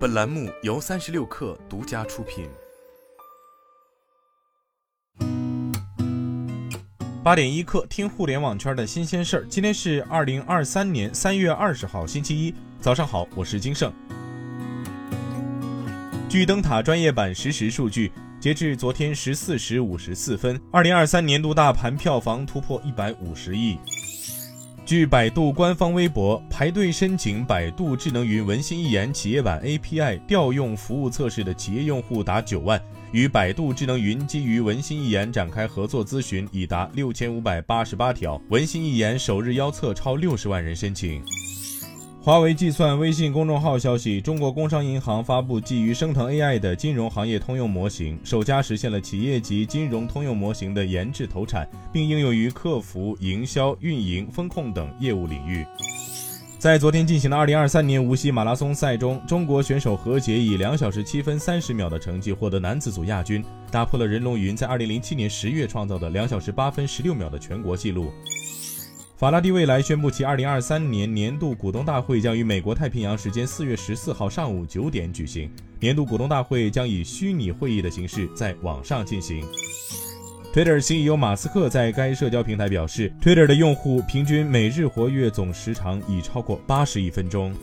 [0.00, 2.48] 本栏目由三十六氪独家出品。
[7.22, 9.46] 八点一刻，听互联网圈的新鲜事儿。
[9.46, 13.92] 今天是二零二三年三月二十号，星期一，早上好，我是金盛。
[16.30, 18.10] 据灯塔专业版实时数据，
[18.40, 23.76] 截至昨天十四时五十四分，二零二三年度大盘票房突破一百五十亿。
[24.90, 41.22] 据百度官方微博，排队申请百度智能云文心一言企业版 API 调用服务测试的企业用户达九万，与百度智能云基于文心一言展开合作咨询已达六千五百八十八条，文心一言首日邀测超六十万人申请。
[42.22, 55.64] 华为计算微信公众号消息，中国工商银行发布基于升腾 AI 的金融行业通用模型，首家实现了企业级金融通用模型的研制投产，并应用于客服、营销、运营、风控等业务领域。
[56.58, 68.12] 在昨天进行的2023年无锡马拉松赛中，中国选手何洁以两小时七分三十秒的成绩获得男子组亚军，打破了任龙云在2007年十月创造的两小时八分十六秒的全国纪录。
[69.20, 75.50] 法拉第未来宣布，其二零二三年年度股东大会将于美国太平洋时间四月十四号上午九点举行。
[75.78, 79.44] 年度股东大会将以虚拟会议的形式在网上进行。
[80.54, 87.54] Twitter CEO 马斯克在该社交平台表示，Twitter 的用户平均每日活跃总时长已超过八十亿分钟。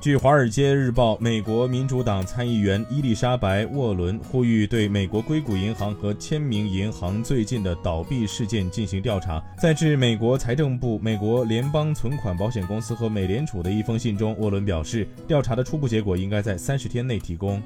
[0.00, 9.42] 据《华尔街日报》，美国民主党参议员伊丽莎白·沃伦呼吁对美国硅谷银行和签名银行最近的倒闭事件进行调查。
[9.60, 17.60] 在致美国财政部、美国联邦存款保险公司和美联储的一封信中，沃伦表示，调查的初步结果应该在三十天内提供。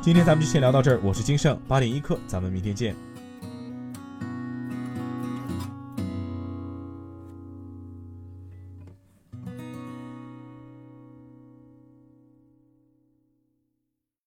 [0.00, 2.96] 今天咱们就先聊到这儿，我是金盛，八点一刻，咱们明天见。